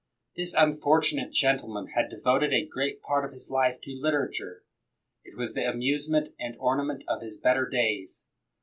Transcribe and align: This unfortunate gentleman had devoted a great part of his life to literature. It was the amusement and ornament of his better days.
This 0.35 0.55
unfortunate 0.55 1.31
gentleman 1.31 1.89
had 1.89 2.09
devoted 2.09 2.51
a 2.51 2.65
great 2.65 3.03
part 3.03 3.23
of 3.23 3.31
his 3.33 3.51
life 3.51 3.79
to 3.81 3.91
literature. 3.95 4.63
It 5.23 5.37
was 5.37 5.53
the 5.53 5.69
amusement 5.69 6.29
and 6.39 6.55
ornament 6.57 7.03
of 7.07 7.21
his 7.21 7.37
better 7.37 7.69
days. 7.69 8.25